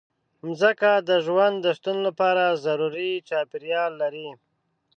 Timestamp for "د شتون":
1.65-1.97